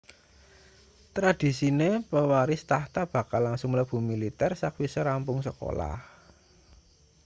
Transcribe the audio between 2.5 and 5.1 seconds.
tahta bakal langsung mlebu militer sakwise